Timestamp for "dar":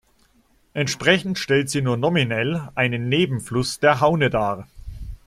4.31-4.67